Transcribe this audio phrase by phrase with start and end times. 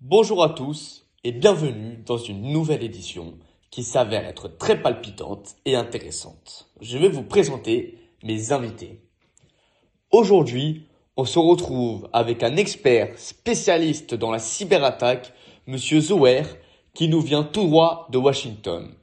[0.00, 3.34] Bonjour à tous et bienvenue dans une nouvelle édition
[3.72, 6.70] qui s'avère être très palpitante et intéressante.
[6.80, 9.00] Je vais vous présenter mes invités.
[10.12, 15.32] Aujourd'hui, on se retrouve avec un expert spécialiste dans la cyberattaque,
[15.66, 16.44] Monsieur Zoer,
[16.94, 18.94] qui nous vient tout droit de Washington.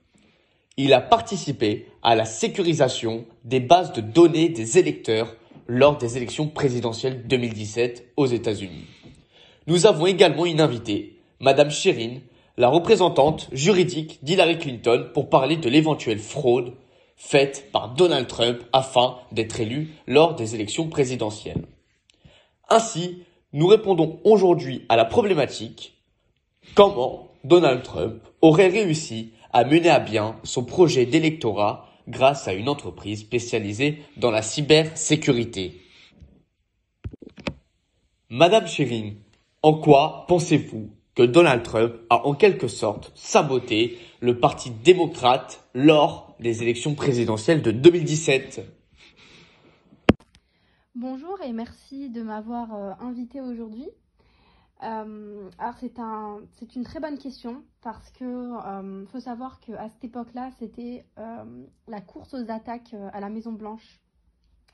[0.77, 5.36] Il a participé à la sécurisation des bases de données des électeurs
[5.68, 8.86] lors des élections présidentielles 2017 aux États-Unis.
[9.68, 12.19] Nous avons également une invitée, Madame Sherin,
[12.56, 16.73] la représentante juridique d'Hillary Clinton pour parler de l'éventuelle fraude
[17.15, 21.65] faite par Donald Trump afin d'être élu lors des élections présidentielles.
[22.70, 23.23] Ainsi,
[23.54, 25.95] nous répondons aujourd'hui à la problématique
[26.75, 32.70] comment Donald Trump aurait réussi à mener à bien son projet d'électorat grâce à une
[32.70, 35.81] entreprise spécialisée dans la cybersécurité.
[38.30, 39.14] Madame Sherin,
[39.66, 46.36] en quoi pensez-vous que Donald Trump a en quelque sorte saboté le Parti démocrate lors
[46.40, 48.62] des élections présidentielles de 2017
[50.94, 53.90] Bonjour et merci de m'avoir euh, invité aujourd'hui.
[54.84, 61.06] Euh, c'est une très bonne question parce que euh, faut savoir qu'à cette époque-là, c'était
[61.88, 64.00] la course aux attaques à la Maison Blanche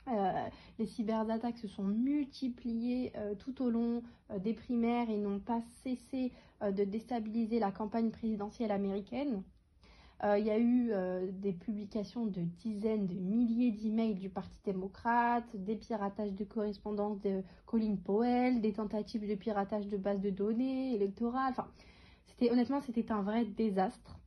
[0.08, 5.38] euh, les cyberattaques se sont multipliées euh, tout au long euh, des primaires et n'ont
[5.38, 9.42] pas cessé de déstabiliser la campagne présidentielle américaine.
[10.22, 10.92] Il y a eu
[11.32, 17.42] des publications de dizaines de milliers d'emails du Parti démocrate, des piratages de correspondance de
[17.66, 21.50] Colin Powell, des tentatives de piratage de bases de données électorales.
[21.50, 21.66] Enfin,
[22.26, 24.20] c'était honnêtement, c'était un vrai désastre.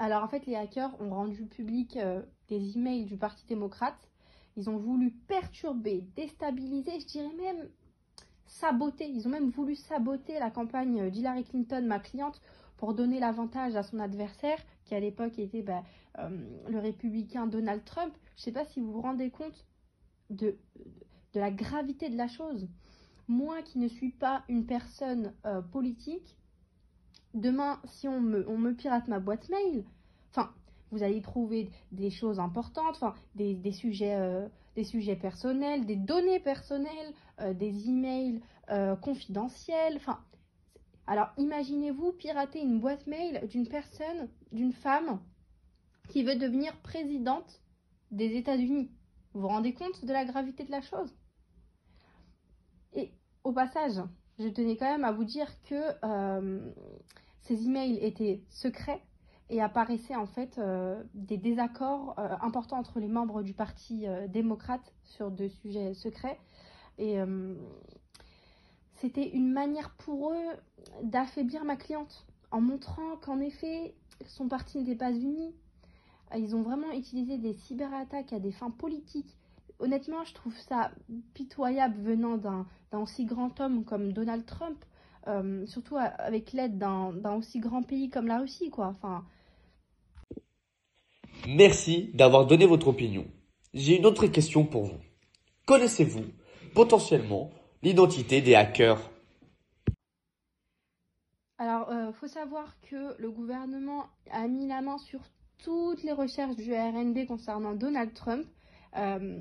[0.00, 1.96] Alors en fait, les hackers ont rendu public
[2.48, 4.10] des emails du Parti démocrate
[4.56, 7.68] ils ont voulu perturber, déstabiliser, je dirais même
[8.46, 9.08] saboter.
[9.08, 12.40] Ils ont même voulu saboter la campagne d'Hillary Clinton, ma cliente,
[12.76, 15.82] pour donner l'avantage à son adversaire, qui à l'époque était bah,
[16.18, 16.28] euh,
[16.68, 18.14] le républicain Donald Trump.
[18.36, 19.66] Je ne sais pas si vous vous rendez compte
[20.30, 20.56] de,
[21.34, 22.68] la gravité de la chose.
[23.26, 26.36] Moi qui ne suis pas une personne euh, politique,
[27.32, 29.84] demain, si on me, on me pirate ma boîte mail,
[30.94, 34.46] vous allez trouver des choses importantes, enfin, des, sujets, euh,
[34.76, 38.40] des sujets personnels, des données personnelles, euh, des emails
[38.70, 39.96] euh, confidentiels.
[39.96, 40.20] Enfin,
[41.08, 45.18] alors imaginez-vous pirater une boîte mail d'une personne, d'une femme
[46.10, 47.60] qui veut devenir présidente
[48.12, 48.88] des États-Unis.
[49.32, 51.12] Vous vous rendez compte de la gravité de la chose?
[52.92, 53.10] Et
[53.42, 54.00] au passage,
[54.38, 56.62] je tenais quand même à vous dire que
[57.40, 59.02] ces emails étaient secrets
[59.50, 64.26] et apparaissaient en fait euh, des désaccords euh, importants entre les membres du Parti euh,
[64.26, 66.38] démocrate sur deux sujets secrets.
[66.96, 67.18] Et
[68.94, 70.52] c'était une manière pour eux
[71.02, 73.96] d'affaiblir ma cliente en montrant qu'en effet
[74.28, 75.56] son parti n'était pas uni.
[76.36, 79.36] Ils ont vraiment utilisé des cyberattaques à des fins politiques.
[79.80, 80.92] Honnêtement, je trouve ça
[81.34, 84.84] pitoyable venant d'un aussi grand homme comme Donald Trump.
[85.66, 88.88] Surtout avec l'aide d'un aussi grand pays comme la Russie, quoi.
[88.88, 89.24] Enfin,
[91.46, 93.26] Merci d'avoir donné votre opinion.
[93.74, 94.98] J'ai une autre question pour vous.
[95.66, 96.24] Connaissez-vous
[96.74, 97.50] potentiellement
[97.82, 99.10] l'identité des hackers?
[101.58, 105.20] Alors, il euh, faut savoir que le gouvernement a mis la main sur
[105.62, 108.46] toutes les recherches du RND concernant Donald Trump.
[108.96, 109.38] Euh,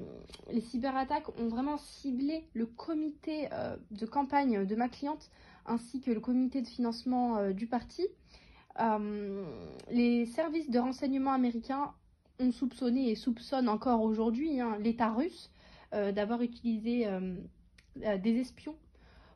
[0.51, 5.29] les cyberattaques ont vraiment ciblé le comité euh, de campagne de ma cliente
[5.65, 8.03] ainsi que le comité de financement du parti.
[8.79, 9.43] Euh,
[9.91, 11.91] les services de renseignement américains
[12.39, 15.51] ont soupçonné et soupçonnent encore aujourd'hui hein, l'État russe
[15.93, 17.35] euh, d'avoir utilisé euh,
[18.17, 18.75] des espions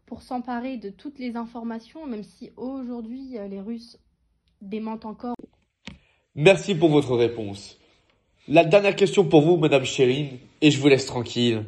[0.07, 3.99] pour s'emparer de toutes les informations, même si aujourd'hui les Russes
[4.61, 5.35] démentent encore.
[6.33, 7.77] Merci pour votre réponse.
[8.47, 11.65] La dernière question pour vous, Madame Chérine, et je vous laisse tranquille.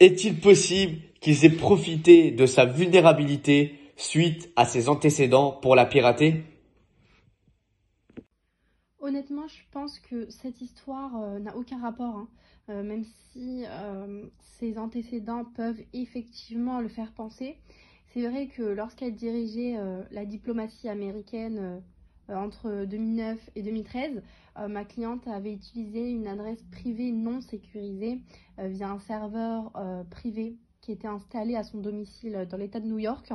[0.00, 6.42] Est-il possible qu'ils aient profité de sa vulnérabilité suite à ses antécédents pour la pirater?
[8.98, 12.28] Honnêtement, je pense que cette histoire euh, n'a aucun rapport, hein.
[12.68, 14.26] euh, même si euh,
[14.58, 17.56] ses antécédents peuvent effectivement le faire penser.
[18.08, 19.76] C'est vrai que lorsqu'elle dirigeait
[20.10, 21.80] la diplomatie américaine
[22.28, 24.20] entre 2009 et 2013,
[24.68, 28.20] ma cliente avait utilisé une adresse privée non sécurisée
[28.58, 29.70] via un serveur
[30.10, 33.30] privé qui était installé à son domicile dans l'État de New York.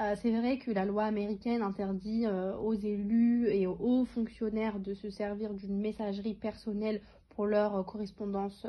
[0.00, 4.80] Euh, c'est vrai que la loi américaine interdit euh, aux élus et aux hauts fonctionnaires
[4.80, 7.00] de se servir d'une messagerie personnelle
[7.30, 8.66] pour leur euh, correspondance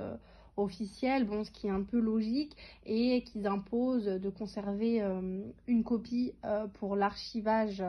[0.55, 2.55] officielle, bon, ce qui est un peu logique,
[2.85, 5.01] et qu'ils imposent de conserver
[5.67, 6.31] une copie
[6.75, 7.83] pour l'archivage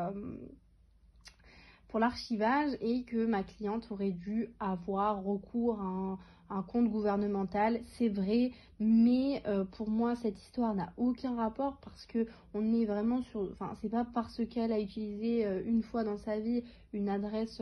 [1.86, 6.18] pour l'archivage et que ma cliente aurait dû avoir recours à un,
[6.62, 7.80] compte gouvernemental.
[7.84, 12.84] C'est vrai, mais euh, pour moi cette histoire n'a aucun rapport parce que on est
[12.84, 13.48] vraiment sur.
[13.52, 16.62] Enfin, c'est pas parce qu'elle a utilisé euh, une fois dans sa vie
[16.92, 17.60] une adresse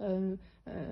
[0.00, 0.36] euh,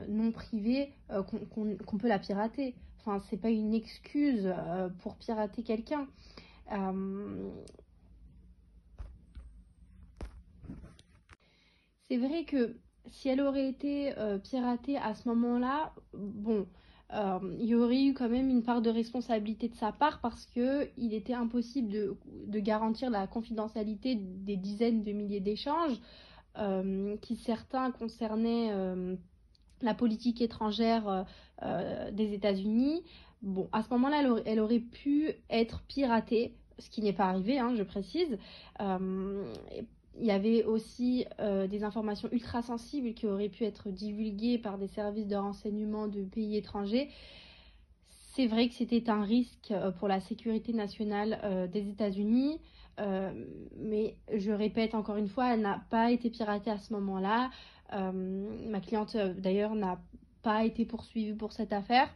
[0.09, 2.75] non privée qu'on peut la pirater.
[3.00, 4.53] Enfin, c'est pas une excuse
[5.00, 6.06] pour pirater quelqu'un.
[12.08, 12.76] C'est vrai que
[13.11, 14.12] si elle aurait été
[14.44, 16.67] piratée à ce moment-là, bon,
[17.12, 20.47] euh, il y aurait eu quand même une part de responsabilité de sa part parce
[20.47, 26.00] que il était impossible de, garantir la confidentialité des dizaines de milliers d'échanges
[26.59, 28.70] euh, qui certains concernaient
[29.82, 31.26] la politique étrangère
[32.12, 33.03] des États-Unis.
[33.43, 37.75] Bon, à ce moment-là, elle, aurait pu être piratée, ce qui n'est pas arrivé, hein,
[37.75, 38.38] je précise
[40.19, 44.79] il y avait aussi euh, des informations ultra sensibles qui auraient pu être divulguées par
[44.79, 47.11] des services de renseignement de pays étrangers.
[48.35, 52.61] C'est vrai que c'était un risque euh, pour la sécurité nationale euh, des États-Unis,
[53.79, 57.50] mais je répète encore une fois, elle n'a pas été piratée à ce moment-là.
[57.91, 59.99] ma cliente, d'ailleurs, n'a
[60.43, 62.08] pas été poursuivie pour cette affaire.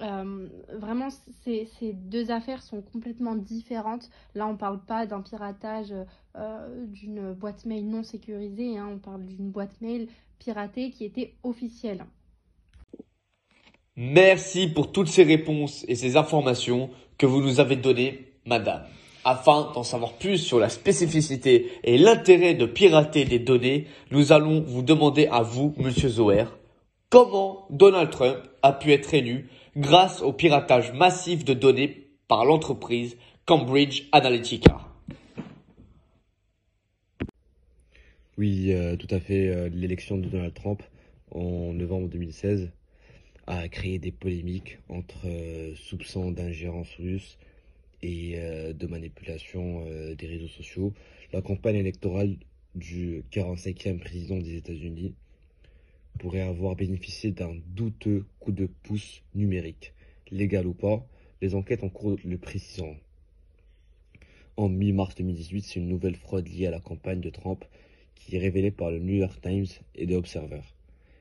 [0.00, 1.08] Euh, vraiment,
[1.44, 4.10] ces, deux affaires sont complètement différentes.
[4.34, 5.92] Là, on ne parle pas d'un piratage
[6.36, 8.88] euh, d'une boîte mail non sécurisée, hein.
[8.94, 10.08] on parle d'une boîte mail
[10.38, 12.04] piratée qui était officielle.
[13.96, 18.84] Merci pour toutes ces réponses et ces informations que vous nous avez données, madame.
[19.24, 24.60] Afin d'en savoir plus sur la spécificité et l'intérêt de pirater des données, nous allons
[24.60, 26.44] vous demander à vous, monsieur Zoer,
[27.10, 33.16] comment Donald Trump a pu être élu grâce au piratage massif de données par l'entreprise
[33.46, 34.80] Cambridge Analytica.
[38.36, 39.48] Oui, euh, tout à fait.
[39.48, 40.82] Euh, l'élection de Donald Trump
[41.30, 42.70] en novembre 2016
[43.46, 47.38] a créé des polémiques entre euh, soupçons d'ingérence russe
[48.02, 48.38] et
[48.74, 49.84] de manipulation
[50.16, 50.94] des réseaux sociaux.
[51.32, 52.36] La campagne électorale
[52.76, 55.16] du 45e président des États-Unis
[56.18, 59.94] pourrait avoir bénéficié d'un douteux coup de pouce numérique.
[60.30, 61.06] Légal ou pas,
[61.40, 62.94] les enquêtes en cours le précisant.
[64.56, 67.64] En mi-mars 2018, c'est une nouvelle fraude liée à la campagne de Trump
[68.16, 70.62] qui est révélée par le New York Times et The Observer.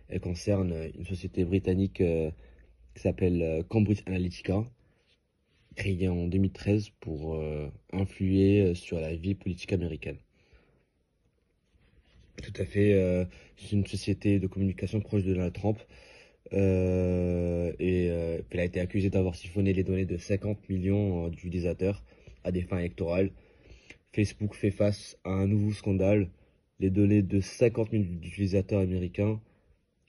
[0.09, 2.31] Elle concerne une société britannique euh,
[2.95, 4.65] qui s'appelle euh, Cambridge Analytica,
[5.75, 10.17] créée en 2013 pour euh, influer sur la vie politique américaine.
[12.41, 12.93] Tout à fait.
[12.93, 13.25] Euh,
[13.57, 15.79] c'est une société de communication proche de Donald Trump.
[16.53, 22.03] Euh, et euh, elle a été accusée d'avoir siphonné les données de 50 millions d'utilisateurs
[22.43, 23.31] à des fins électorales.
[24.13, 26.29] Facebook fait face à un nouveau scandale.
[26.79, 29.41] Les données de 50 millions d'utilisateurs américains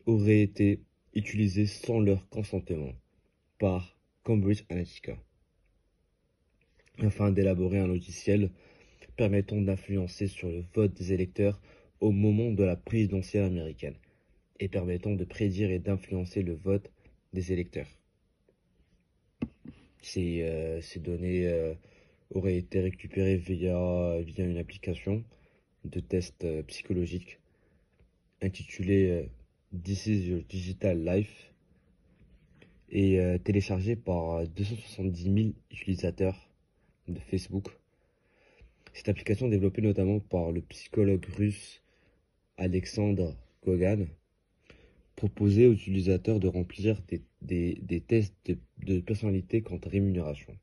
[0.06, 0.80] auraient été
[1.14, 2.92] utilisées sans leur consentement
[3.58, 5.16] par Cambridge Analytica
[7.00, 8.50] afin d'élaborer un logiciel
[9.16, 11.60] permettant d'influencer sur le vote des électeurs
[12.00, 13.94] au moment de la présidentielle américaine
[14.60, 16.90] et permettant de prédire et d'influencer le vote
[17.32, 17.88] des électeurs.
[20.02, 21.74] Ces, euh, données euh,
[22.30, 25.24] auraient été récupérées via, une application
[25.84, 27.38] de test euh, psychologique
[28.40, 29.28] intitulée
[29.84, 31.52] This is your digital life
[32.90, 35.36] et téléchargée par 270 000
[35.70, 36.48] utilisateurs
[37.06, 37.66] de Facebook.
[38.94, 41.82] Cette application développée notamment par le psychologue russe
[42.58, 44.08] Alexandre Kogan
[45.14, 47.00] proposait aux utilisateurs de remplir
[47.40, 48.34] des, tests
[48.78, 50.56] de, personnalité quant à rémunération.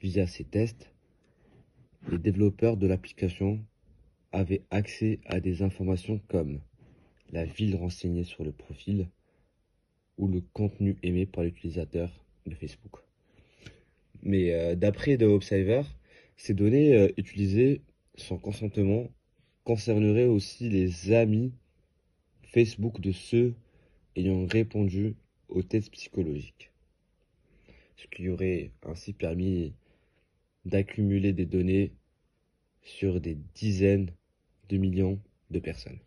[0.00, 0.92] Via ces tests,
[2.10, 3.64] les développeurs de l'application
[4.30, 6.60] avaient accès à des informations comme
[7.30, 9.08] la ville renseignée sur le profil
[10.18, 12.96] ou le contenu aimé par l'utilisateur de Facebook.
[14.22, 15.82] Mais euh, d'après The Observer,
[16.36, 17.82] ces données euh, utilisées
[18.16, 19.08] sans consentement
[19.64, 21.52] concernerait aussi les amis
[22.42, 23.54] Facebook de ceux
[24.16, 25.14] ayant répondu
[25.48, 26.70] aux tests psychologiques.
[27.96, 29.72] Ce qui aurait ainsi permis
[30.64, 31.92] d'accumuler des données
[32.82, 34.10] sur des dizaines
[34.68, 35.98] de millions de personnes.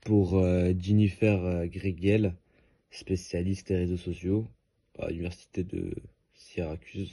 [0.00, 2.34] Pour euh, Jennifer euh, Gregel,
[2.90, 4.46] spécialiste des réseaux sociaux
[4.98, 5.94] à l'université de
[6.34, 7.12] Syracuse,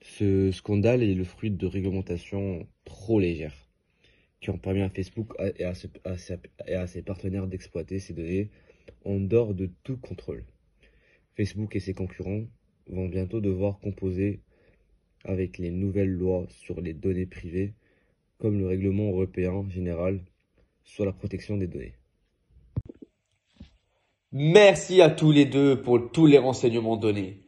[0.00, 3.68] ce scandale est le fruit de réglementations trop légères
[4.40, 8.50] qui ont permis à Facebook et à, ses, partenaires d'exploiter ces données
[9.04, 10.44] en dehors de tout contrôle.
[11.36, 12.44] Facebook et ses concurrents
[12.88, 14.40] vont bientôt devoir composer
[15.24, 17.74] avec les nouvelles lois sur les données privées,
[18.38, 20.20] comme le règlement européen général
[20.84, 21.94] sur la protection des données.
[24.30, 27.40] Merci à tous les deux pour tous les renseignements donnés.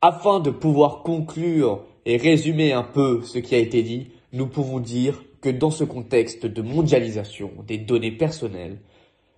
[0.00, 4.80] Afin de pouvoir conclure et résumer un peu ce qui a été dit, nous pouvons
[4.80, 8.78] dire que dans ce contexte de mondialisation des données personnelles,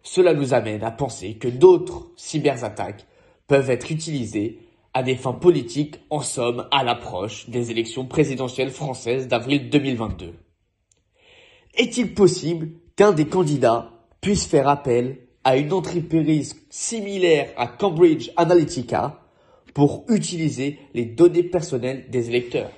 [0.02, 3.06] cela nous amène à penser que d'autres cyberattaques
[3.46, 4.60] peuvent être utilisées
[4.92, 10.34] à des fins politiques, en somme, à l'approche des élections présidentielles françaises d'avril 2022.
[11.74, 13.90] Est-il possible qu'un des candidats
[14.20, 19.23] puisse faire appel à une entreprise similaire à Cambridge Analytica
[19.74, 22.70] pour utiliser les données personnelles des électeurs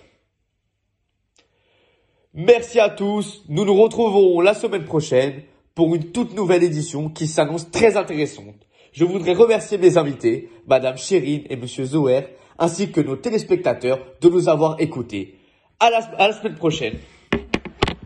[2.39, 5.41] Merci à tous, nous nous retrouverons la semaine prochaine
[5.75, 8.67] pour une toute nouvelle édition qui s'annonce très intéressante.
[8.93, 14.29] Je voudrais remercier mes invités, Madame Chérine et Monsieur Zoer, ainsi que nos téléspectateurs de
[14.29, 15.37] nous avoir écoutés.
[15.81, 16.99] À à la semaine prochaine.